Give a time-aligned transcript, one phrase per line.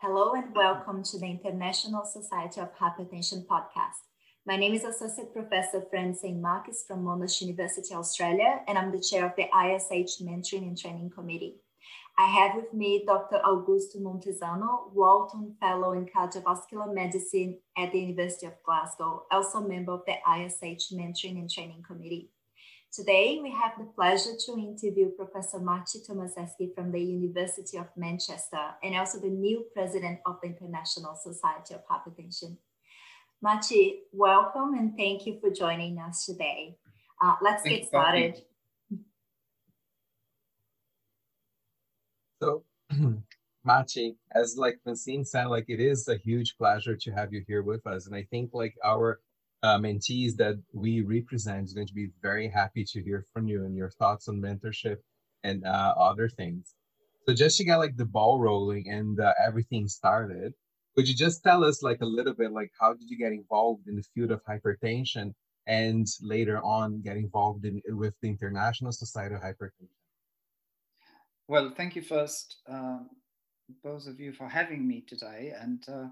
[0.00, 3.98] Hello and welcome to the International Society of Hypertension podcast.
[4.46, 9.00] My name is Associate Professor Fran Francine Marques from Monash University, Australia, and I'm the
[9.00, 11.56] chair of the ISH Mentoring and Training Committee.
[12.16, 13.40] I have with me Dr.
[13.44, 20.02] Augusto Montezano, Walton Fellow in Cardiovascular Medicine at the University of Glasgow, also member of
[20.06, 22.30] the ISH Mentoring and Training Committee.
[22.90, 28.74] Today, we have the pleasure to interview Professor Maciej Tomaszewski from the University of Manchester
[28.82, 32.56] and also the new president of the International Society of Hypertension.
[33.44, 36.78] Maciej, welcome and thank you for joining us today.
[37.22, 38.40] Uh, let's get started.
[42.40, 42.64] So,
[43.66, 47.62] Maciej, as like Francine said, like it is a huge pleasure to have you here
[47.62, 48.06] with us.
[48.06, 49.20] And I think like our
[49.62, 53.64] uh, mentees that we represent is going to be very happy to hear from you
[53.64, 54.96] and your thoughts on mentorship
[55.44, 56.74] and uh, other things.
[57.26, 60.54] So just to get like the ball rolling and uh, everything started,
[60.94, 63.86] could you just tell us like a little bit like how did you get involved
[63.86, 65.34] in the field of hypertension
[65.66, 69.88] and later on get involved in with the International Society of Hypertension?
[71.46, 72.98] Well, thank you first, uh,
[73.82, 76.08] both of you, for having me today, and uh,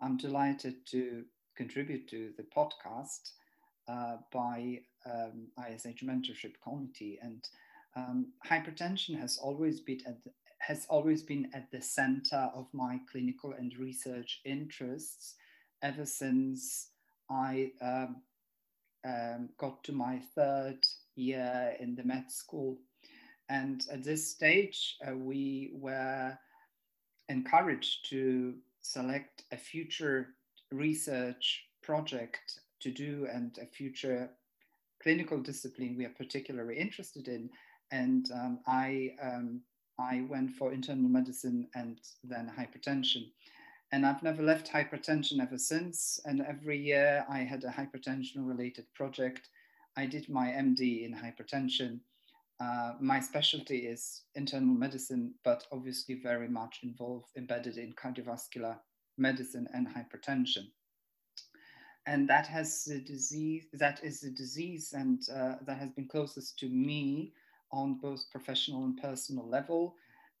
[0.00, 1.24] I'm delighted to
[1.56, 3.32] contribute to the podcast
[3.88, 7.18] uh, by um, ISH Mentorship Committee.
[7.22, 7.44] And
[7.96, 13.00] um, hypertension has always been at the, has always been at the center of my
[13.10, 15.34] clinical and research interests
[15.82, 16.88] ever since
[17.30, 18.16] I um,
[19.04, 22.78] um, got to my third year in the med school.
[23.48, 26.38] And at this stage, uh, we were
[27.28, 30.34] encouraged to select a future
[30.72, 34.30] research project to do and a future
[35.02, 37.50] clinical discipline we are particularly interested in.
[37.90, 39.62] And um, I, um,
[39.98, 43.30] I went for internal medicine and then hypertension.
[43.92, 46.20] And I've never left hypertension ever since.
[46.24, 49.48] And every year I had a hypertension related project.
[49.96, 52.00] I did my MD in hypertension.
[52.60, 58.76] Uh, my specialty is internal medicine, but obviously very much involved, embedded in cardiovascular
[59.18, 60.68] medicine and hypertension.
[62.06, 66.58] And that has the disease, that is the disease and uh, that has been closest
[66.60, 67.32] to me
[67.72, 69.94] on both professional and personal level.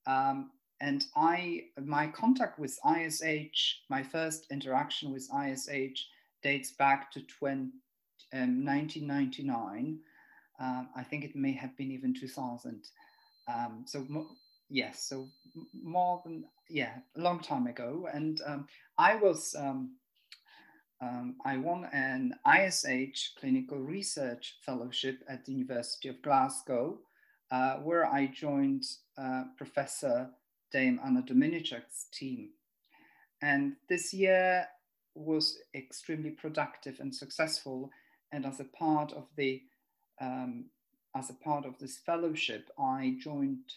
[0.06, 6.06] Um, and I, my contact with ISH, my first interaction with ISH
[6.42, 7.70] dates back to 20,
[8.32, 9.98] um, 1999.
[10.58, 12.82] Um, I think it may have been even 2000.
[13.48, 14.06] Um, so
[14.70, 15.28] yes, so
[15.82, 18.08] more than yeah, a long time ago.
[18.12, 18.66] And um,
[18.96, 19.96] I was um,
[21.02, 26.98] um, I won an ISH clinical research fellowship at the University of Glasgow,
[27.50, 28.84] uh, where I joined
[29.18, 30.30] uh, Professor
[30.72, 32.50] Dame Anna Dominiczak's team.
[33.42, 34.66] And this year
[35.14, 37.90] was extremely productive and successful.
[38.30, 39.62] And as a part of the
[40.20, 40.66] um,
[41.16, 43.72] as a part of this fellowship, I joined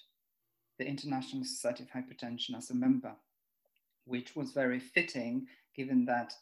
[0.84, 3.14] the International Society of Hypertension as a member,
[4.06, 6.34] which was very fitting given that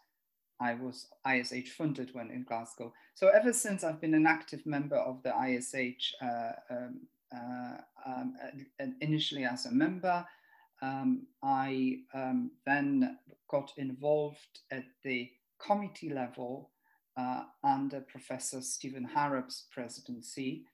[0.60, 2.94] I was ISH funded when in Glasgow.
[3.14, 7.02] So ever since I've been an active member of the ISH, uh, um,
[7.36, 8.36] uh, um,
[9.00, 10.26] initially as a member,
[10.82, 13.20] um, I um, then
[13.50, 15.30] got involved at the
[15.60, 16.72] committee level
[17.16, 20.66] uh, under Professor Stephen Harrap's presidency.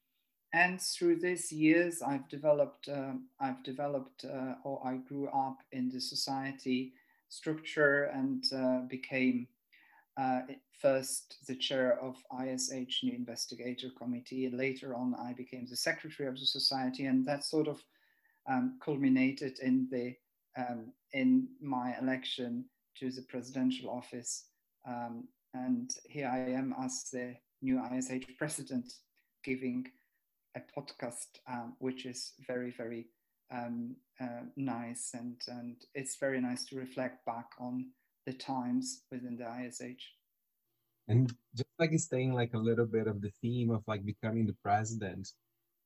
[0.53, 5.89] And through these years, I've developed, um, I've developed, uh, or I grew up in
[5.89, 6.93] the society
[7.29, 9.47] structure and uh, became
[10.17, 10.41] uh,
[10.81, 16.27] first the chair of ISH New Investigator Committee, and later on I became the secretary
[16.27, 17.83] of the society, and that sort of
[18.49, 20.15] um, culminated in the
[20.57, 22.65] um, in my election
[22.95, 24.45] to the presidential office.
[24.87, 28.91] Um, and here I am as the new ISH president,
[29.43, 29.85] giving
[30.57, 33.07] a podcast, um, which is very, very
[33.53, 37.91] um, uh, nice, and and it's very nice to reflect back on
[38.25, 40.03] the times within the ISH.
[41.07, 44.57] And just like staying like a little bit of the theme of like becoming the
[44.61, 45.29] president,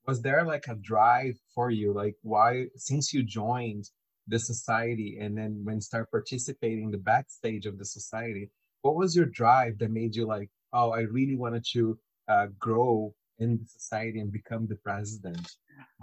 [0.07, 1.93] was there like a drive for you?
[1.93, 3.85] Like why since you joined
[4.27, 8.49] the society and then when start participating the backstage of the society,
[8.81, 13.13] what was your drive that made you like, oh, I really wanted to uh, grow
[13.41, 15.47] in the society and become the president?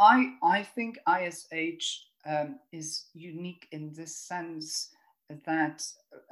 [0.00, 4.90] I I think ISH um, is unique in this sense
[5.46, 5.82] that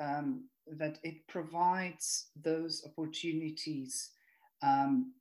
[0.01, 4.11] um, that it provides those opportunities
[4.63, 5.13] um,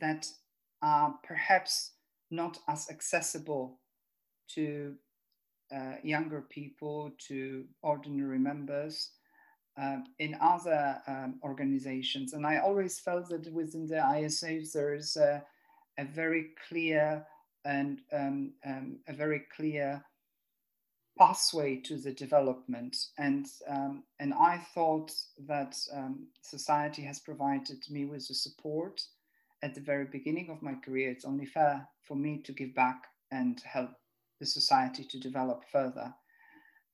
[0.00, 0.26] that
[0.82, 1.92] are perhaps
[2.30, 3.80] not as accessible
[4.54, 4.94] to
[5.74, 9.10] uh, younger people to ordinary members
[9.80, 12.34] um, in other um, organizations.
[12.34, 15.42] And I always felt that within the ISH there is a,
[15.98, 17.26] a very clear
[17.64, 20.04] and um, um, a very clear
[21.18, 22.96] pathway to the development.
[23.18, 25.12] And, um, and I thought
[25.46, 29.02] that um, society has provided me with the support
[29.62, 31.10] at the very beginning of my career.
[31.10, 33.90] It's only fair for me to give back and help
[34.40, 36.14] the society to develop further.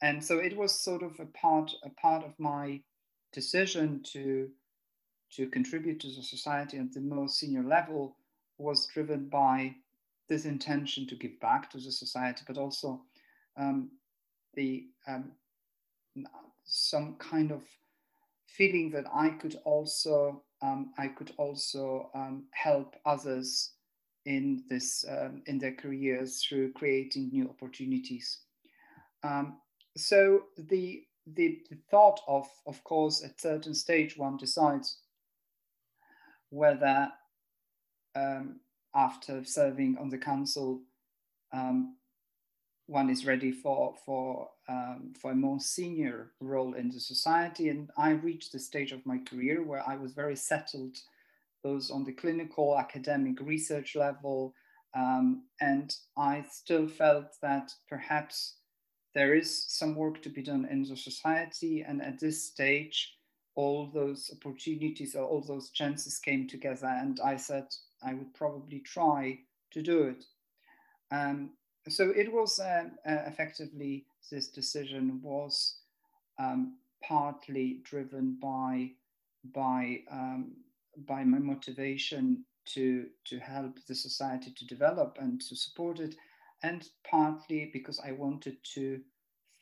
[0.02, 2.80] And so it was sort of a part, a part of my
[3.32, 4.48] decision to,
[5.32, 8.16] to contribute to the society at the most senior level
[8.58, 9.74] was driven by
[10.28, 13.02] this intention to give back to the society, but also
[13.56, 13.90] um,
[14.54, 15.32] the um,
[16.64, 17.62] some kind of
[18.46, 23.72] feeling that I could also um, I could also um, help others
[24.24, 28.38] in this um, in their careers through creating new opportunities.
[29.96, 34.98] So the, the the thought of of course at certain stage one decides
[36.50, 37.08] whether
[38.14, 38.60] um,
[38.94, 40.82] after serving on the council
[41.52, 41.96] um,
[42.86, 47.68] one is ready for for um, for a more senior role in the society.
[47.68, 50.96] And I reached the stage of my career where I was very settled,
[51.64, 54.54] both on the clinical, academic, research level,
[54.94, 58.56] um, and I still felt that perhaps
[59.16, 61.80] there is some work to be done in the society.
[61.80, 63.16] And at this stage,
[63.54, 67.64] all those opportunities or all those chances came together, and I said
[68.04, 69.38] I would probably try
[69.72, 70.24] to do it.
[71.10, 71.52] Um,
[71.88, 75.78] so it was uh, uh, effectively this decision was
[76.38, 78.90] um, partly driven by
[79.54, 80.56] by um,
[81.08, 86.16] by my motivation to to help the society to develop and to support it,
[86.66, 89.00] and partly because I wanted to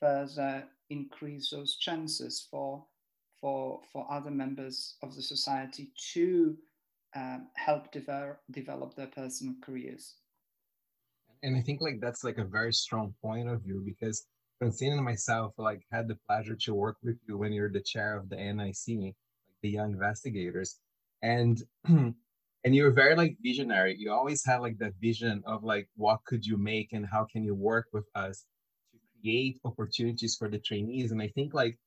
[0.01, 2.85] further increase those chances for
[3.41, 6.57] for for other members of the society to
[7.15, 10.17] um, help develop develop their personal careers.
[11.43, 14.27] And I think like that's like a very strong point of view because
[14.59, 18.17] Francine and myself like had the pleasure to work with you when you're the chair
[18.17, 19.17] of the NIC, like
[19.63, 20.79] the Young Investigators,
[21.23, 21.63] and
[22.65, 23.97] and you were very like visionary.
[23.99, 27.45] You always had like that vision of like what could you make and how can
[27.45, 28.47] you work with us
[28.93, 31.13] to create opportunities for the trainees.
[31.13, 31.79] And I think like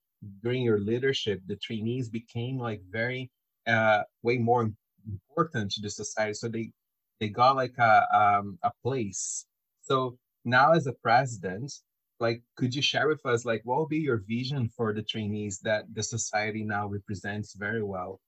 [0.43, 3.31] during your leadership, the trainees became like very
[3.67, 4.71] uh way more
[5.05, 6.33] important to the society.
[6.35, 6.71] So they
[7.19, 9.45] they got like a um, a place.
[9.81, 11.71] So now as a president,
[12.19, 15.59] like could you share with us like what will be your vision for the trainees
[15.63, 18.19] that the society now represents very well?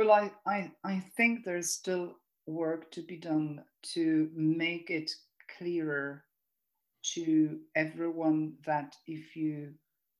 [0.00, 2.14] Well, I, I, I think there's still
[2.46, 3.62] work to be done
[3.92, 5.14] to make it
[5.58, 6.24] clearer
[7.12, 9.74] to everyone that if you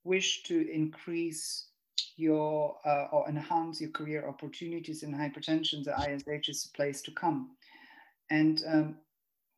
[0.05, 1.69] wish to increase
[2.19, 7.13] your uh, or enhance your career opportunities in hypertension, the ISH is a place to
[7.13, 7.57] come.
[8.29, 8.97] And um,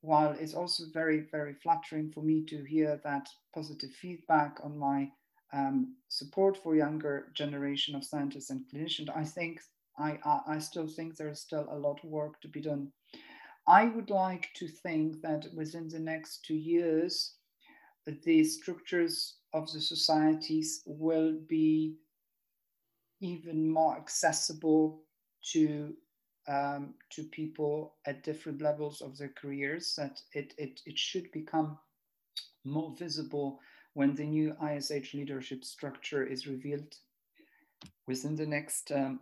[0.02, 5.10] while it's also very, very flattering for me to hear that positive feedback on my
[5.52, 9.58] um, support for younger generation of scientists and clinicians, I think
[9.98, 12.92] I, I, I still think there's still a lot of work to be done.
[13.66, 17.34] I would like to think that within the next two years,
[18.06, 21.96] the structures of the societies will be
[23.20, 25.04] even more accessible
[25.52, 25.94] to
[26.48, 31.78] um, to people at different levels of their careers that it, it, it should become
[32.64, 33.60] more visible
[33.94, 36.96] when the new ISH leadership structure is revealed
[38.08, 39.20] within the next um,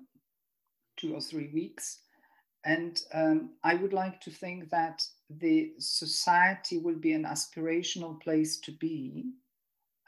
[1.01, 2.01] two or three weeks.
[2.65, 8.59] And um, I would like to think that the society will be an aspirational place
[8.61, 9.33] to be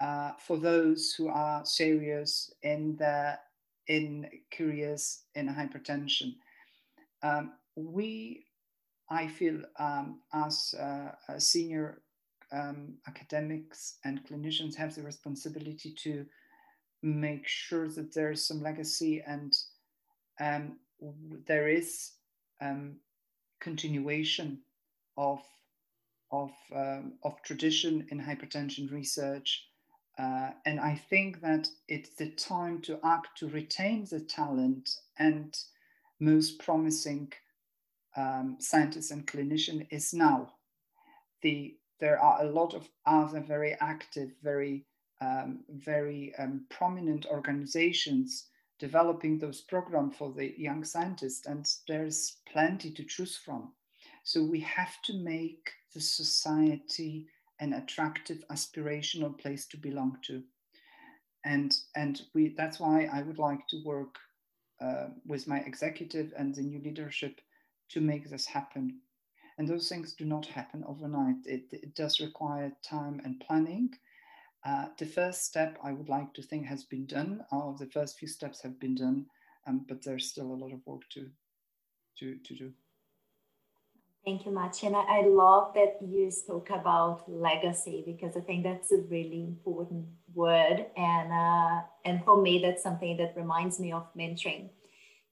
[0.00, 3.38] uh, for those who are serious in their
[3.88, 6.34] in careers in hypertension.
[7.22, 8.46] Um, we,
[9.10, 12.02] I feel, um, as uh, senior
[12.52, 16.26] um, academics and clinicians, have the responsibility to
[17.02, 19.52] make sure that there is some legacy and
[20.42, 20.76] um,
[21.46, 22.12] there is
[22.60, 22.96] um,
[23.60, 24.58] continuation
[25.16, 25.40] of
[26.30, 29.66] of um, of tradition in hypertension research
[30.18, 35.56] uh, and I think that it's the time to act to retain the talent and
[36.20, 37.32] most promising
[38.16, 40.52] um, scientists and clinicians is now.
[41.40, 44.84] The, there are a lot of other very active, very,
[45.20, 48.48] um, very um, prominent organizations
[48.82, 53.72] developing those programs for the young scientists, and there's plenty to choose from.
[54.24, 57.28] So we have to make the society
[57.60, 60.42] an attractive, aspirational place to belong to.
[61.44, 64.16] And, and we, that's why I would like to work
[64.80, 67.40] uh, with my executive and the new leadership
[67.90, 68.98] to make this happen.
[69.58, 71.46] And those things do not happen overnight.
[71.46, 73.90] It, it does require time and planning.
[74.64, 78.18] Uh, the first step I would like to think has been done, or the first
[78.18, 79.26] few steps have been done,
[79.66, 81.28] um, but there's still a lot of work to,
[82.18, 82.72] to, to do.
[84.24, 84.94] Thank you, Martin.
[84.94, 90.86] I love that you spoke about legacy because I think that's a really important word,
[90.96, 94.70] and uh, and for me, that's something that reminds me of mentoring.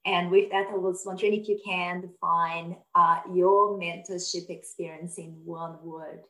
[0.04, 5.40] And with that, I was wondering if you can define uh, your mentorship experience in
[5.44, 6.22] one word.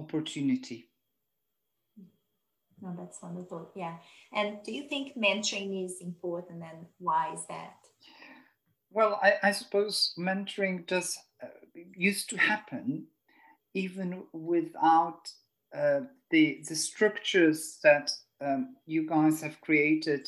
[0.00, 0.88] Opportunity.
[2.80, 3.70] No, that's wonderful.
[3.76, 3.96] Yeah.
[4.32, 7.74] And do you think mentoring is important and why is that?
[8.90, 11.48] Well, I, I suppose mentoring does uh,
[11.94, 13.08] used to happen
[13.74, 15.28] even without
[15.76, 20.26] uh, the the structures that um, you guys have created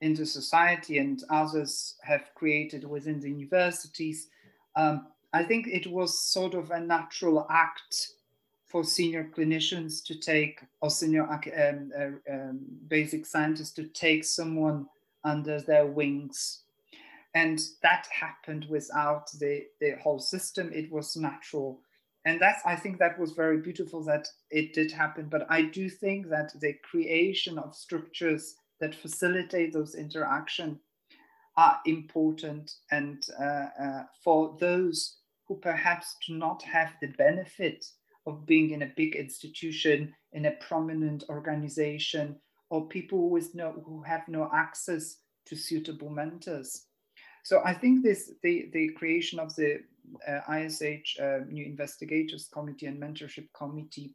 [0.00, 4.28] in the society and others have created within the universities.
[4.74, 8.08] Um, I think it was sort of a natural act
[8.72, 14.86] for senior clinicians to take, or senior um, uh, um, basic scientists to take someone
[15.24, 16.62] under their wings.
[17.34, 20.72] And that happened without the, the whole system.
[20.72, 21.80] It was natural.
[22.24, 25.26] And that's i think that was very beautiful that it did happen.
[25.28, 30.78] But i do think that the creation of structures that facilitate those interaction
[31.56, 32.72] are important.
[32.90, 37.84] And uh, uh, for those who perhaps do not have the benefit
[38.26, 42.36] of being in a big institution in a prominent organization
[42.70, 46.86] or people with no who have no access to suitable mentors
[47.42, 49.80] so I think this the, the creation of the
[50.26, 54.14] uh, ISH uh, New Investigators Committee and Mentorship Committee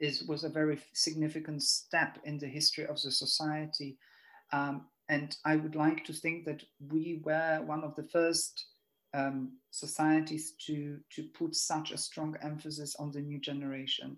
[0.00, 3.98] is was a very significant step in the history of the society.
[4.52, 8.66] Um, and I would like to think that we were one of the first
[9.14, 14.16] um, societies to, to put such a strong emphasis on the new generation.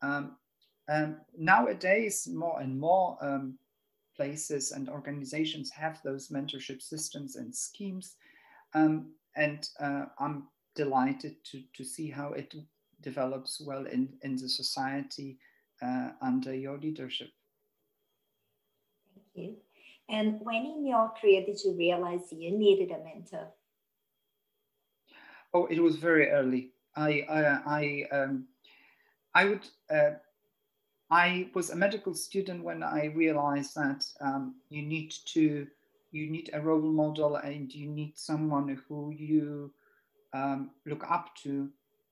[0.00, 0.36] Um,
[0.88, 3.58] um nowadays, more and more um,
[4.16, 8.16] places and organizations have those mentorship systems and schemes.
[8.74, 12.54] Um, and uh, I'm delighted to, to see how it
[13.00, 15.38] develops well in, in the society
[15.82, 17.30] uh, under your leadership.
[19.14, 19.56] Thank you.
[20.08, 23.48] And when in your career did you realize you needed a mentor?
[25.54, 26.72] Oh, it was very early.
[26.96, 28.48] I I I, um,
[29.34, 30.12] I would uh,
[31.10, 35.66] I was a medical student when I realized that um, you need to
[36.10, 39.72] you need a role model and you need someone who you
[40.32, 41.70] um, look up to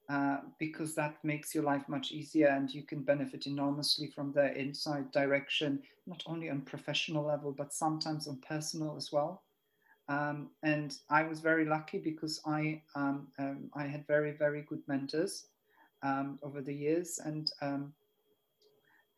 [0.09, 4.52] uh, because that makes your life much easier and you can benefit enormously from their
[4.52, 9.42] inside direction, not only on professional level, but sometimes on personal as well.
[10.11, 14.83] Um, and I was very lucky because I, um, um I had very, very good
[14.88, 15.47] mentors
[16.02, 17.21] um, over the years.
[17.25, 17.95] And um,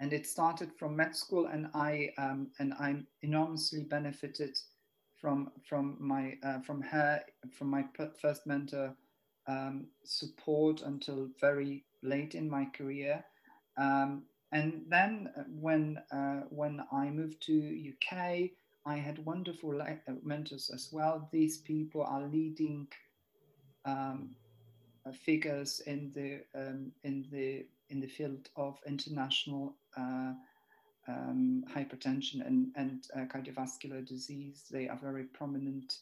[0.02, 4.58] and it started from med school and i um, and i enormously benefited
[5.16, 7.22] from from my uh, from her
[7.56, 7.84] from my
[8.20, 8.94] first mentor
[10.04, 13.24] support until very late in my career
[13.78, 17.54] and then when uh, when i moved to
[17.92, 18.12] uk
[18.86, 22.86] i had wonderful uh, mentors as well these people are leading
[23.84, 24.30] um,
[25.06, 30.32] uh, figures in the um, in the in the field of international uh,
[31.08, 34.64] um, hypertension and, and uh, cardiovascular disease.
[34.70, 35.98] They are very prominent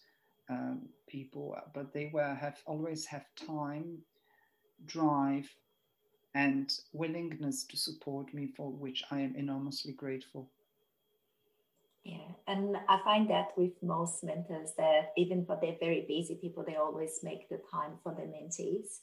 [0.48, 3.98] um, people, but they were have always have time,
[4.86, 5.48] drive,
[6.34, 10.48] and willingness to support me, for which I am enormously grateful.
[12.04, 16.64] Yeah, and I find that with most mentors that even for they're very busy people,
[16.66, 19.00] they always make the time for their mentees.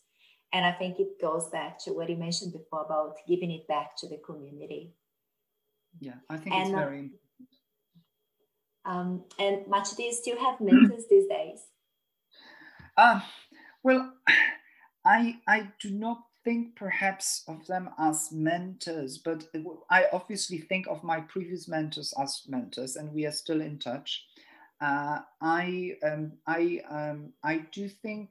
[0.51, 3.98] And I think it goes back to what you mentioned before about giving it back
[3.98, 4.94] to the community.
[6.00, 7.27] Yeah, I think and, it's uh, very important.
[8.86, 11.60] Um, and much do you still have mentors these days?
[12.96, 13.20] Uh,
[13.84, 14.13] well,
[15.06, 19.46] I I do not think perhaps of them as mentors, but
[19.89, 24.24] I obviously think of my previous mentors as mentors, and we are still in touch.
[24.80, 28.30] Uh, I um, I um, I do think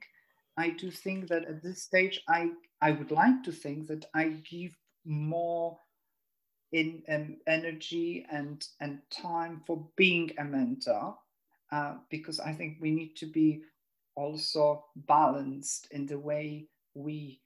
[0.57, 2.49] I do think that at this stage, I,
[2.81, 5.77] I would like to think that I give more
[6.71, 11.15] in um, energy and, and time for being a mentor,
[11.71, 13.61] uh, because I think we need to be
[14.15, 17.39] also balanced in the way we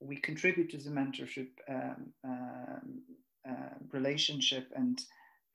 [0.00, 3.02] we contribute to the mentorship um, um,
[3.48, 5.02] uh, relationship and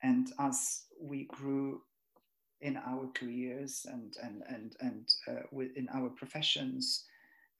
[0.02, 1.80] and as we grew
[2.60, 7.04] in our careers and and and and uh, within our professions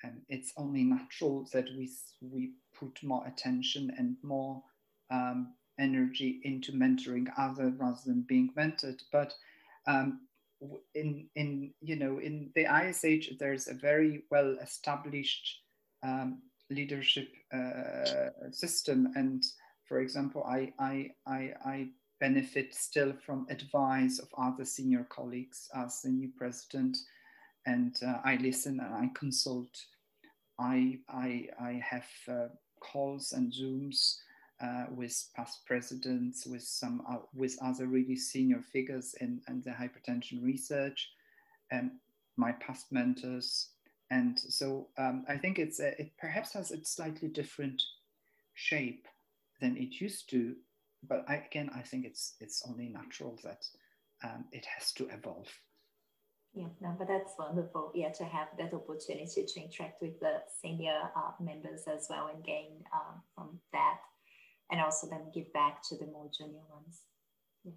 [0.04, 1.90] um, it's only natural that we
[2.20, 4.62] we put more attention and more
[5.10, 9.00] um, energy into mentoring other rather than being mentored.
[9.12, 9.34] But
[9.86, 10.20] um,
[10.94, 15.60] in in you know in the ISH there's a very well established
[16.02, 19.44] um, leadership uh, system and
[19.88, 26.00] for example I, I I I benefit still from advice of other senior colleagues as
[26.02, 26.96] the new president
[27.66, 29.70] and uh, I listen and I consult
[30.58, 32.48] I I I have uh,
[32.80, 34.16] calls and zooms
[34.60, 39.70] uh, with past presidents, with some uh, with other really senior figures in, in the
[39.70, 41.10] hypertension research,
[41.70, 41.90] and
[42.36, 43.70] my past mentors.
[44.10, 47.82] And so um, I think it's a, it perhaps has a slightly different
[48.54, 49.06] shape
[49.60, 50.54] than it used to,
[51.08, 53.64] but I, again I think it's it's only natural that
[54.24, 55.48] um, it has to evolve.
[56.54, 57.92] Yeah, no, but that's wonderful.
[57.94, 62.42] Yeah, to have that opportunity to interact with the senior uh, members as well and
[62.44, 63.98] gain uh, from that
[64.70, 67.02] and also then give back to the more junior ones.
[67.64, 67.72] Yeah.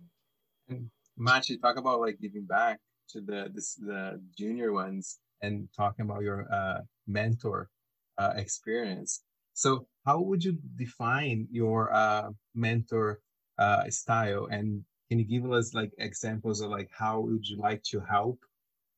[0.69, 6.05] And Maciej, talk about like giving back to the this, the junior ones and talking
[6.05, 7.69] about your uh, mentor
[8.17, 9.23] uh, experience.
[9.53, 13.19] So, how would you define your uh, mentor
[13.57, 14.47] uh, style?
[14.51, 18.45] And can you give us like examples of like how would you like to help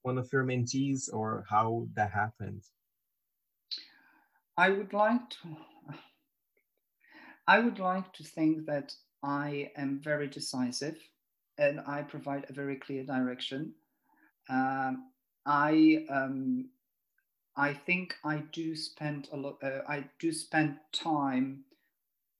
[0.03, 2.63] one of your mentees, or how that happened?
[4.57, 5.57] I would like to
[7.47, 8.93] I would like to think that
[9.23, 10.97] I am very decisive
[11.57, 13.75] and I provide a very clear direction.
[14.49, 15.11] Um,
[15.45, 16.69] I um,
[17.55, 19.57] I think I do spend a lot.
[19.63, 21.63] Uh, I do spend time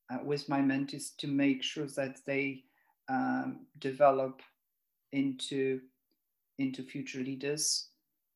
[0.10, 2.64] uh, with my mentees to make sure that they
[3.10, 4.42] um, develop
[5.12, 5.82] into
[6.58, 7.88] into future leaders,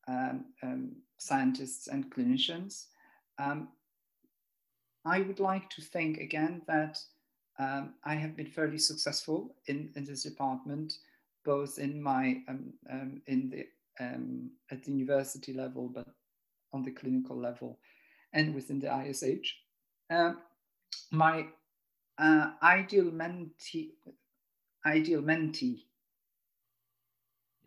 [0.07, 2.87] um, um, scientists, and clinicians.
[3.37, 3.69] Um,
[5.05, 6.97] I would like to think again that
[7.59, 10.97] um, I have been fairly successful in, in this department,
[11.43, 13.67] both in my um, in the
[13.99, 16.07] um, at the university level, but
[16.73, 17.79] on the clinical level,
[18.33, 19.55] and within the ISH.
[20.09, 20.39] Um,
[21.11, 21.47] my
[22.17, 23.91] uh, ideal mentee,
[24.85, 25.83] ideal mentee.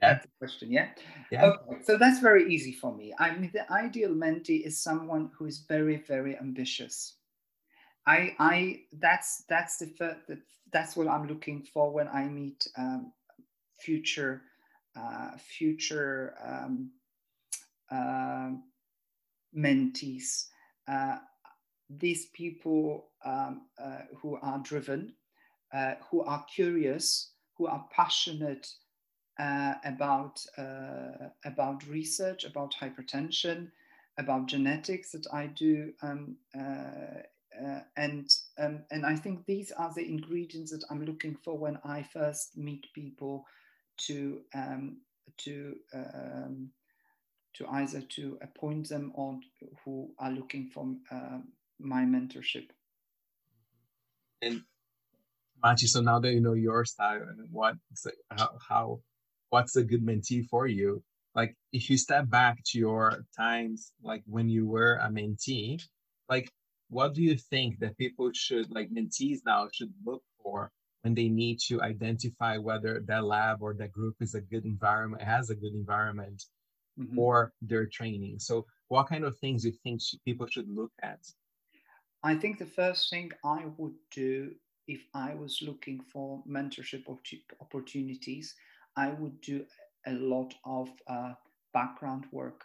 [0.01, 0.13] Yeah.
[0.13, 0.89] That's the question, yeah?
[1.33, 1.47] Yeah.
[1.47, 3.13] Okay, so that's very easy for me.
[3.19, 7.19] I mean, the ideal mentee is someone who is very, very ambitious
[8.09, 10.21] I, I that's that's the first,
[10.73, 13.13] that's what I'm looking for when I meet um,
[13.79, 14.43] future
[14.99, 16.91] uh, future um,
[17.91, 18.51] uh,
[19.57, 20.47] mentees.
[20.87, 21.19] Uh,
[21.91, 25.15] these people um, uh, who are driven,
[26.11, 28.67] who are curious, who are passionate
[29.39, 30.45] about
[31.45, 33.71] about research, about hypertension,
[34.19, 36.37] about genetics that I do um,
[37.59, 41.79] uh, and um, and I think these are the ingredients that I'm looking for when
[41.85, 43.45] I first meet people
[44.07, 44.99] to um,
[45.39, 46.71] to um,
[47.55, 49.39] to either to appoint them or
[49.85, 51.39] who are looking for uh,
[51.79, 52.69] my mentorship.
[54.41, 54.63] And
[55.65, 57.75] Maciej, so now that you know your style and what
[58.31, 59.01] how, how
[59.51, 61.03] what's a good mentee for you,
[61.35, 65.83] like if you step back to your times, like when you were a mentee,
[66.29, 66.51] like
[66.89, 70.71] what do you think that people should like mentees now should look for
[71.03, 75.23] when they need to identify whether that lab or that group is a good environment
[75.23, 76.45] has a good environment
[76.99, 77.15] mm-hmm.
[77.15, 78.39] for their training.
[78.39, 81.21] So what kind of things do you think people should look at?
[82.23, 84.51] I think the first thing i would do
[84.89, 87.05] if i was looking for mentorship
[87.61, 88.57] opportunities
[88.97, 89.65] i would do
[90.07, 91.35] a lot of uh,
[91.73, 92.65] background work.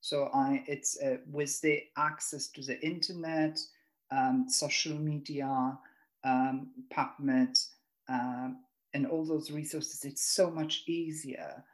[0.00, 3.58] So I, it's uh, with the access to the internet,
[4.10, 5.78] um, social media,
[6.24, 7.58] um, PubMed,
[8.08, 8.58] um,
[8.92, 11.64] and all those resources, it's so much easier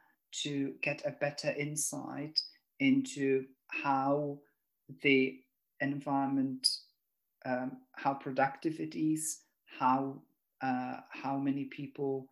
[0.43, 2.39] to get a better insight
[2.79, 4.39] into how
[5.01, 5.39] the
[5.81, 6.67] environment,
[7.45, 9.41] um, how productive it is,
[9.79, 10.21] how
[10.61, 12.27] uh, how many people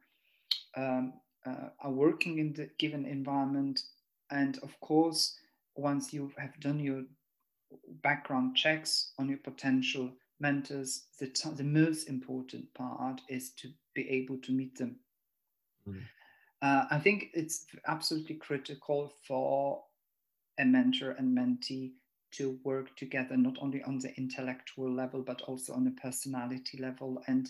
[0.78, 1.14] um,
[1.46, 3.82] uh, are working in the given environment,
[4.32, 5.36] and of course
[5.76, 7.04] once you have done your
[8.04, 14.10] background checks on your potential mentors, the, t- the most important part is to be
[14.20, 14.96] able to meet them.
[15.88, 16.02] Mm.
[16.62, 19.84] Uh, I think it's absolutely critical for
[20.60, 21.94] a mentor and mentee
[22.32, 27.24] to work together, not only on the intellectual level, but also on a personality level.
[27.28, 27.50] And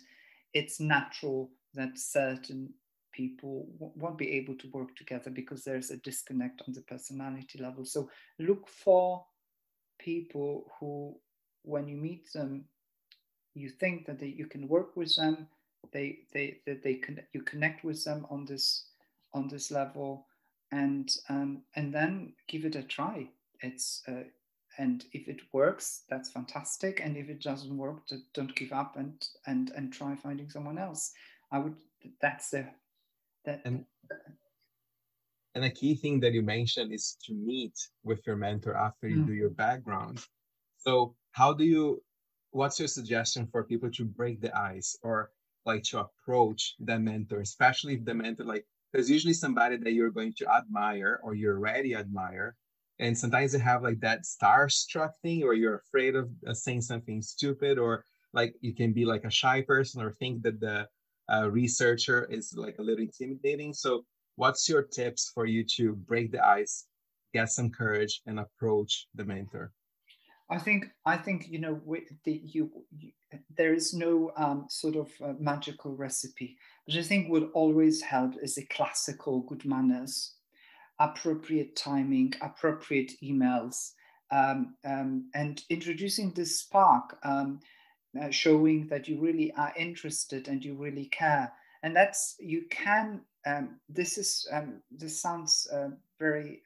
[0.53, 2.73] it's natural that certain
[3.11, 7.83] people won't be able to work together because there's a disconnect on the personality level.
[7.83, 9.25] So look for
[9.97, 11.15] people who,
[11.63, 12.65] when you meet them,
[13.55, 15.47] you think that they, you can work with them,
[15.91, 18.85] they they that they can you connect with them on this
[19.33, 20.27] on this level,
[20.71, 23.29] and um, and then give it a try.
[23.61, 24.23] It's uh,
[24.77, 27.01] and if it works, that's fantastic.
[27.03, 29.13] And if it doesn't work, don't give up and
[29.47, 31.11] and and try finding someone else.
[31.51, 31.75] I would.
[32.21, 32.65] That's the
[33.45, 33.61] that.
[33.65, 33.85] And,
[35.55, 39.17] and a key thing that you mentioned is to meet with your mentor after you
[39.17, 39.27] mm.
[39.27, 40.23] do your background.
[40.77, 42.01] So how do you?
[42.51, 45.31] What's your suggestion for people to break the ice or
[45.69, 50.17] like to approach the mentor, especially if the mentor like there's usually somebody that you're
[50.19, 52.55] going to admire or you already admire.
[52.99, 57.21] And sometimes you have like that starstruck thing or you're afraid of uh, saying something
[57.21, 58.03] stupid or
[58.33, 60.87] like you can be like a shy person or think that the
[61.33, 63.73] uh, researcher is like a little intimidating.
[63.73, 64.05] So
[64.35, 66.85] what's your tips for you to break the ice
[67.33, 69.71] get some courage and approach the mentor
[70.49, 71.79] i think i think you know
[72.23, 73.11] the, you, you,
[73.57, 78.33] there is no um, sort of uh, magical recipe but i think what always help
[78.41, 80.35] is a classical good manners
[80.99, 83.93] appropriate timing, appropriate emails,
[84.31, 87.59] um, um, and introducing this spark, um,
[88.21, 91.51] uh, showing that you really are interested and you really care.
[91.83, 93.21] And that's you can.
[93.45, 96.61] Um, this is um, this sounds uh, very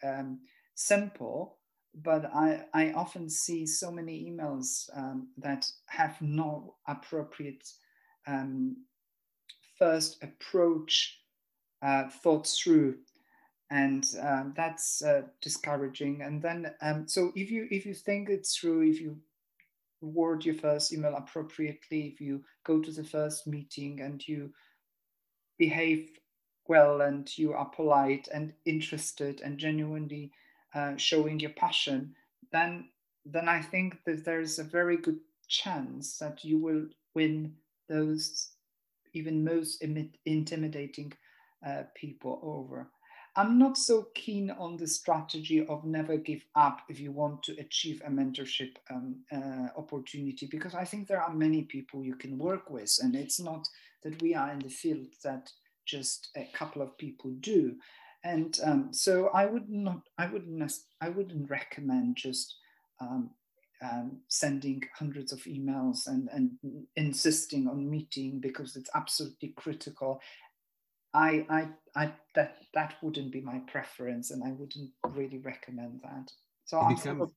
[0.74, 1.58] simple,
[1.95, 4.89] but I I often see so many emails
[5.38, 7.67] that have no appropriate
[9.77, 11.19] first approach
[11.82, 12.95] uh, thought through
[13.73, 16.21] and um, that's uh, discouraging.
[16.21, 19.17] And then, um, so if you if you think it through, if you
[19.99, 24.51] word your first email appropriately, if you go to the first meeting and you
[25.58, 26.12] behave
[26.67, 30.32] well and you are polite and interested and genuinely
[30.75, 32.15] uh, showing your passion,
[32.51, 32.89] then
[33.25, 37.53] then I think that there's a very good chance that you will win
[37.88, 38.49] those
[39.13, 39.81] even most
[40.25, 41.13] intimidating
[41.65, 42.89] uh, people over.
[43.36, 47.53] I'm not so keen on the strategy of never give up if you want to
[47.59, 52.38] achieve a mentorship um, uh, opportunity, because I think there are many people you can
[52.38, 53.67] work with, and it's not
[54.03, 55.49] that we are in the field that
[55.86, 57.75] just a couple of people do.
[58.23, 62.55] And um, so I would not, I wouldn't, I wouldn't recommend just
[63.01, 63.31] um,
[63.83, 66.51] um, sending hundreds of emails and, and
[66.95, 70.21] insisting on meeting because it's absolutely critical.
[71.13, 76.31] I, I, I, that that wouldn't be my preference, and I wouldn't really recommend that.
[76.65, 77.31] So it I'm becomes, sort of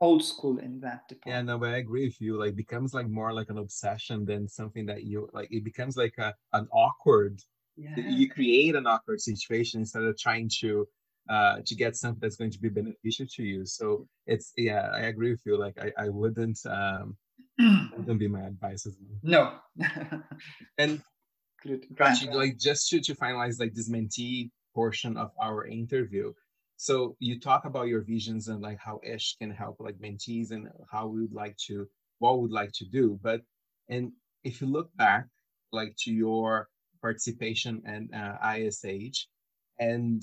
[0.00, 1.36] old school in that department.
[1.36, 2.38] Yeah, no, but I agree with you.
[2.38, 5.48] Like, becomes like more like an obsession than something that you like.
[5.50, 7.42] It becomes like a an awkward.
[7.80, 8.04] Yeah.
[8.08, 10.86] You create an awkward situation instead of trying to
[11.28, 13.64] uh, to get something that's going to be beneficial to you.
[13.64, 15.56] So it's yeah, I agree with you.
[15.58, 17.16] Like I, I wouldn't um
[17.96, 19.60] wouldn't be my advice as well.
[19.78, 20.20] No.
[20.78, 21.02] and
[22.00, 26.32] Actually, like just to, to finalize like this mentee portion of our interview.
[26.76, 30.68] So you talk about your visions and like how ISH can help like mentees and
[30.90, 31.86] how we would like to,
[32.18, 33.18] what we would like to do.
[33.22, 33.42] But
[33.90, 34.12] and
[34.44, 35.26] if you look back
[35.72, 36.68] like to your
[37.00, 39.26] participation and uh, ISH,
[39.78, 40.22] and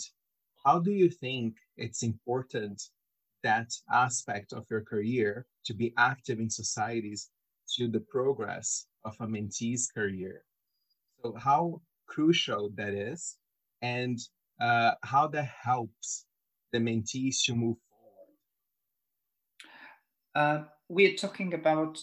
[0.66, 2.82] how do you think it's important
[3.44, 7.30] that aspect of your career to be active in societies
[7.76, 10.44] to the progress of a mentee's career?
[11.22, 13.38] So how crucial that is
[13.82, 14.20] and
[14.60, 16.26] uh, how that helps
[16.72, 18.30] the mentees to move forward.
[20.36, 22.00] Uh, we're talking about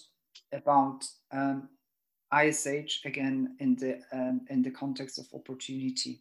[0.53, 1.69] about um,
[2.43, 6.21] ISH again in the um, in the context of opportunity,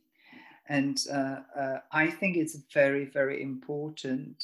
[0.67, 4.43] and uh, uh, I think it's very very important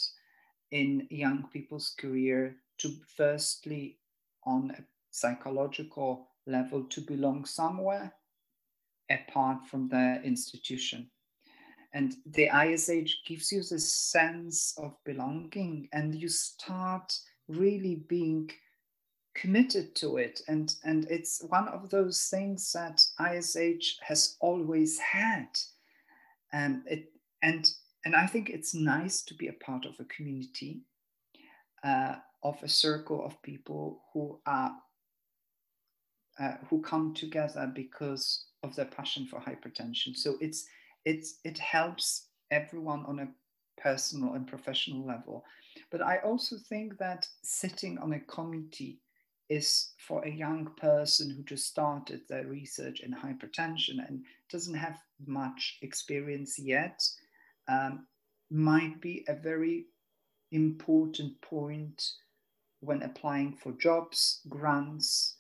[0.72, 3.98] in young people's career to firstly
[4.44, 8.14] on a psychological level to belong somewhere
[9.10, 11.10] apart from the institution.
[11.94, 18.52] And the ISH gives you this sense of belonging, and you start really being
[19.36, 20.42] committed to it.
[20.48, 25.48] And, and it's one of those things that ISH has always had.
[26.52, 27.12] And, it,
[27.42, 27.70] and,
[28.06, 30.82] and I think it's nice to be a part of a community,
[31.84, 34.74] uh, of a circle of people who are
[36.40, 40.16] uh, who come together because of their passion for hypertension.
[40.16, 40.66] So it's
[41.04, 43.28] it's it helps everyone on a
[43.82, 45.44] personal and professional level.
[45.92, 49.00] But I also think that sitting on a committee
[49.50, 55.00] is for a young person who just started their research in hypertension and doesn't have
[55.26, 57.02] much experience yet,
[57.68, 58.06] um,
[58.52, 59.86] might be a very
[60.52, 62.12] important point
[62.82, 65.36] when applying for jobs, grants,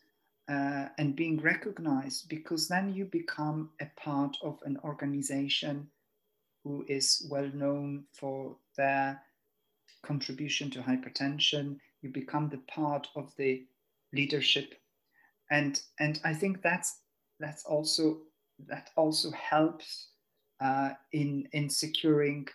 [0.49, 5.87] uh, and being recognized, because then you become a part of an organization
[6.63, 9.21] who is well known for their
[10.03, 11.77] contribution to hypertension.
[12.01, 13.63] You become the part of the
[14.13, 14.75] leadership,
[15.51, 17.01] and and I think that's
[17.39, 18.21] that's also
[18.67, 20.09] that also helps
[20.61, 22.47] uh, in in securing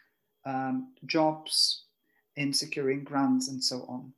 [0.45, 1.85] um, jobs,
[2.37, 4.12] in securing grants, and so on.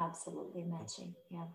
[0.00, 1.46] Absolutely matching, yeah.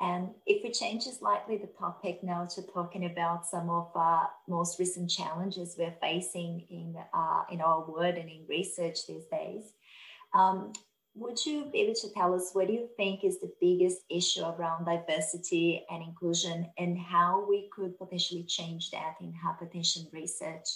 [0.00, 4.78] And if we change slightly the topic now to talking about some of our most
[4.78, 9.72] recent challenges we're facing in uh, in our world and in research these days,
[10.34, 10.72] um,
[11.14, 14.42] would you be able to tell us what do you think is the biggest issue
[14.42, 20.66] around diversity and inclusion, and how we could potentially change that in hypertension research?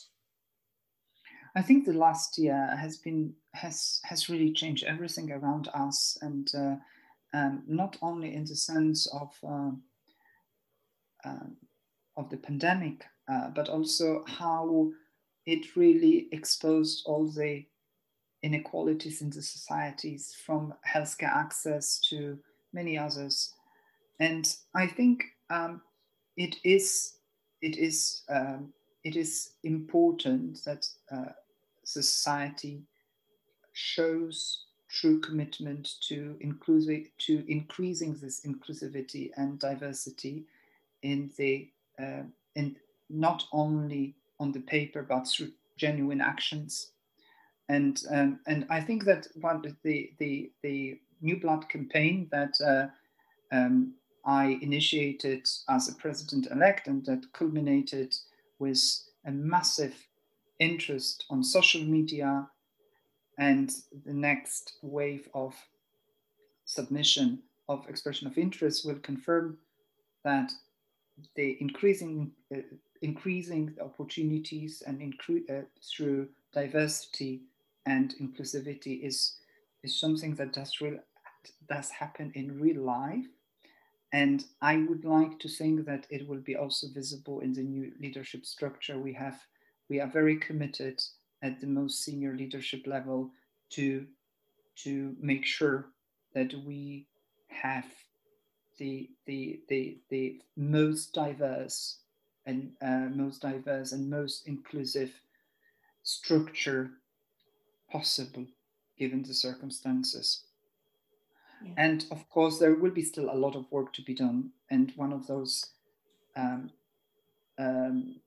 [1.57, 6.49] I think the last year has been has has really changed everything around us, and
[6.55, 6.77] uh,
[7.35, 9.71] um, not only in the sense of uh,
[11.25, 11.47] uh,
[12.17, 14.91] of the pandemic, uh, but also how
[15.47, 17.65] it really exposed all the
[18.43, 22.39] inequalities in the societies, from healthcare access to
[22.73, 23.53] many others.
[24.21, 25.83] And I think um,
[26.37, 27.15] it is
[27.61, 28.73] it is um,
[29.05, 31.33] it is important that uh,
[31.85, 32.83] society
[33.73, 40.45] shows true commitment to inclusive to increasing this inclusivity and diversity
[41.03, 41.69] in the
[42.01, 42.23] uh,
[42.55, 42.77] in
[43.11, 46.93] not only on the paper but through genuine actions
[47.69, 52.87] and um, and I think that one the the the new blood campaign that uh,
[53.55, 58.15] um, I initiated as a president elect and that culminated
[58.59, 58.81] with
[59.27, 59.95] a massive
[60.59, 62.49] interest on social media
[63.39, 63.73] and
[64.05, 65.55] the next wave of
[66.65, 69.59] submission of expression of interest will confirm
[70.25, 70.51] that
[71.37, 72.61] the increasing uh,
[73.03, 77.43] increasing opportunities and incre- uh, through diversity
[77.89, 79.19] and inclusivity is
[79.83, 80.99] is something that does real
[81.69, 83.27] does happen in real life.
[84.13, 87.93] And i would like to think that it will be also visible in the new
[88.05, 89.39] leadership structure we have.
[89.91, 90.97] We are very committed
[91.43, 93.21] at the most senior leadership level
[93.77, 94.07] to
[94.85, 95.79] to make sure
[96.35, 97.07] that we
[97.49, 97.87] have
[98.79, 101.99] the the the, the most diverse
[102.47, 105.13] and uh, most diverse and most inclusive
[106.03, 106.91] structure
[107.91, 108.47] possible
[108.99, 110.45] given the circumstances.
[111.65, 111.73] Yeah.
[111.77, 114.51] And of course, there will be still a lot of work to be done.
[114.71, 115.67] And one of those,
[116.37, 116.71] um,
[117.59, 118.21] um,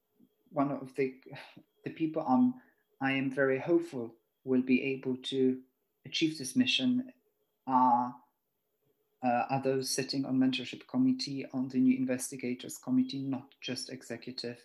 [0.51, 1.15] one of the
[1.83, 2.55] the people I'm,
[3.01, 5.57] I am very hopeful will be able to
[6.05, 7.11] achieve this mission
[7.67, 8.15] are
[9.23, 14.57] uh, are those sitting on mentorship committee on the new investigators committee, not just executive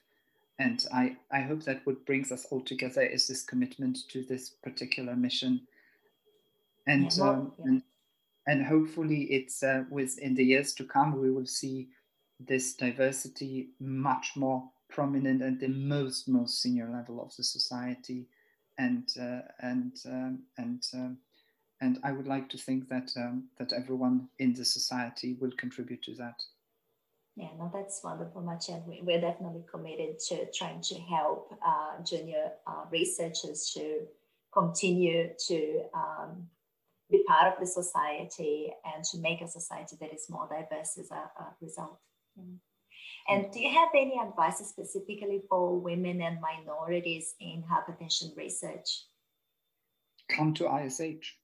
[0.59, 4.49] and I, I hope that what brings us all together is this commitment to this
[4.49, 5.61] particular mission.
[6.87, 7.64] And, yeah, well, um, yeah.
[7.66, 7.83] and,
[8.47, 11.88] and hopefully it's uh, within the years to come, we will see
[12.40, 18.27] this diversity much more prominent at the most, most senior level of the society.
[18.79, 21.19] And, uh, and, um, and, um,
[21.81, 26.03] and I would like to think that, um, that everyone in the society will contribute
[26.05, 26.42] to that.
[27.37, 28.83] Yeah, no, that's wonderful, Marcia.
[28.87, 34.07] We, are definitely committed to trying to help uh, junior uh, researchers to
[34.55, 36.46] continue to um,
[37.11, 41.11] be part of the society and to make a society that is more diverse as
[41.11, 41.99] a, a result.
[43.29, 49.05] And do you have any advice specifically for women and minorities in hypertension research?
[50.31, 51.37] Come to ISH.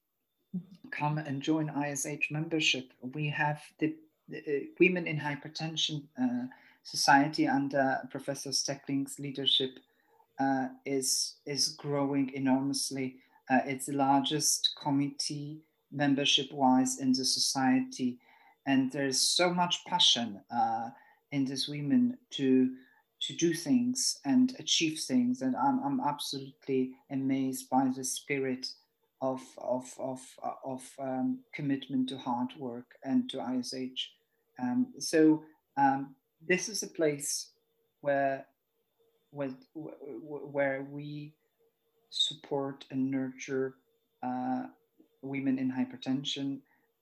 [0.90, 2.92] Come and join ISH membership.
[3.14, 3.94] We have the
[4.80, 6.46] women in Hypertension uh,
[6.82, 9.78] Society under Professor Steckelings' leadership
[10.40, 13.16] uh, is, is growing enormously.
[13.50, 18.18] it's the largest committee membership wise in the society.
[18.66, 20.40] And there's so much passion
[21.32, 22.70] in these women to
[23.20, 28.66] to do things and achieve things and i'm, I'm absolutely amazed by the spirit
[29.22, 30.20] of of of
[30.64, 34.10] of um, commitment to hard work and to ISH.
[34.60, 35.44] Um, so
[35.76, 36.14] um,
[36.46, 37.50] this is a place
[38.00, 38.44] where
[39.30, 41.34] where where we
[42.10, 43.74] support and nurture
[44.22, 44.64] uh,
[45.22, 46.58] women in hypertension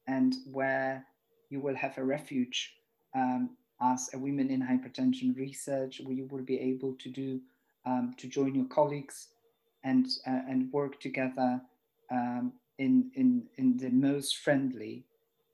[0.07, 1.07] and where
[1.49, 2.75] you will have a refuge
[3.15, 7.41] um, as a women in hypertension research where you will be able to do
[7.87, 9.29] um, to join your colleagues
[9.85, 11.61] and uh, and work together
[12.11, 15.05] um, in in in the most friendly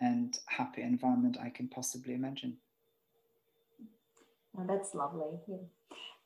[0.01, 2.59] and happy environment I can possibly imagine.
[4.59, 5.39] Oh, that's lovely.
[5.47, 5.57] Yeah.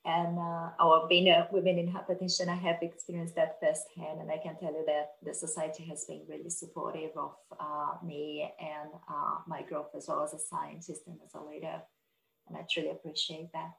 [0.05, 4.39] And uh, our being a women in hypertension, I have experienced that firsthand, and I
[4.39, 9.39] can tell you that the society has been really supportive of uh, me and uh,
[9.47, 11.83] my growth as well as a scientist and as a leader,
[12.49, 13.73] and I truly appreciate that.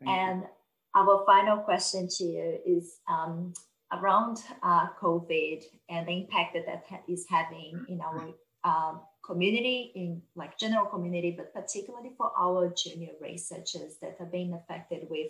[0.00, 0.48] Thank and you.
[0.94, 3.52] our final question to you is um,
[3.92, 10.22] around uh, COVID and the impact that that is having in our um, community, in
[10.34, 15.28] like general community, but particularly for our junior researchers that are being affected with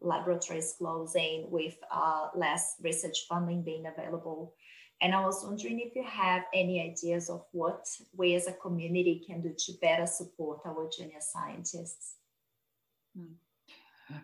[0.00, 4.54] laboratories closing, with uh, less research funding being available.
[5.02, 9.24] And I was wondering if you have any ideas of what we as a community
[9.26, 12.16] can do to better support our junior scientists.
[13.16, 13.32] Hmm.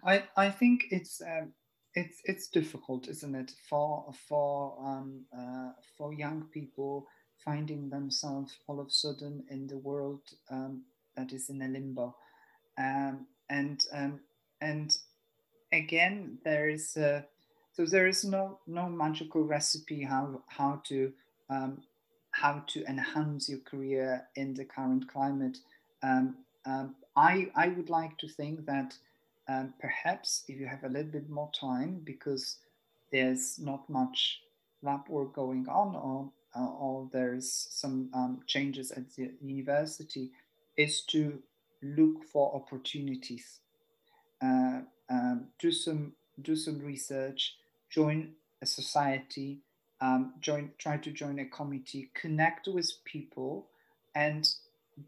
[0.04, 1.52] I, I think it's um,
[1.96, 7.06] it's it's difficult, isn't it, for for um, uh, for young people
[7.38, 10.82] finding themselves all of a sudden in the world um,
[11.16, 12.14] that is in a limbo.
[12.78, 14.20] Um, and um,
[14.60, 14.96] and
[15.72, 17.24] again, there is a,
[17.72, 21.12] so there is no no magical recipe how how to
[21.48, 21.82] um,
[22.30, 25.58] how to enhance your career in the current climate.
[26.02, 26.36] Um,
[27.16, 28.98] I I would like to think that
[29.78, 32.58] perhaps if you have a little bit more time because
[33.12, 34.40] there's not much
[34.82, 40.30] lab work going on or uh, or there's some um, changes at the university,
[40.76, 41.38] is to
[41.82, 43.60] look for opportunities,
[44.42, 44.80] uh,
[45.10, 47.56] um, do some do some research,
[47.90, 48.32] join
[48.62, 49.60] a society,
[50.00, 53.66] um, join try to join a committee, connect with people,
[54.14, 54.48] and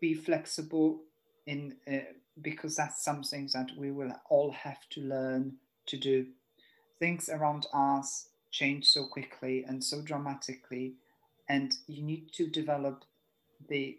[0.01, 1.01] be flexible
[1.47, 6.27] in uh, because that's something that we will all have to learn to do.
[6.99, 10.95] Things around us change so quickly and so dramatically
[11.49, 13.05] and you need to develop
[13.69, 13.99] the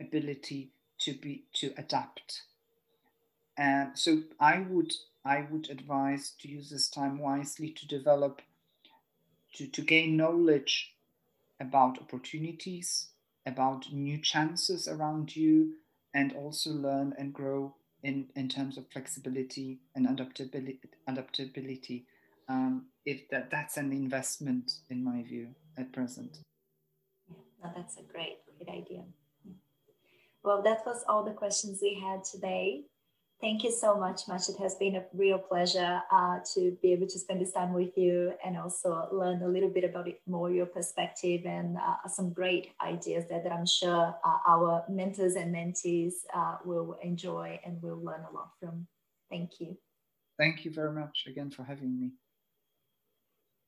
[0.00, 2.42] ability to be to adapt
[3.56, 4.92] and so i would
[5.24, 8.42] i would advise to use this time wisely to develop
[9.54, 10.94] to, to gain knowledge
[11.60, 13.08] about opportunities
[13.46, 15.74] about new chances around you
[16.16, 22.06] and also learn and grow in, in terms of flexibility and adaptability adaptability
[22.48, 25.48] um, if that, that's an investment in my view
[25.78, 26.38] at present
[27.74, 29.02] that's a great, great idea.
[30.44, 32.84] Well, that was all the questions we had today.
[33.38, 34.54] Thank you so much, Maciej.
[34.54, 37.96] It has been a real pleasure uh, to be able to spend this time with
[37.96, 42.32] you and also learn a little bit about it more, your perspective, and uh, some
[42.32, 47.82] great ideas that, that I'm sure uh, our mentors and mentees uh, will enjoy and
[47.82, 48.86] will learn a lot from.
[49.28, 49.76] Thank you.
[50.38, 52.12] Thank you very much again for having me.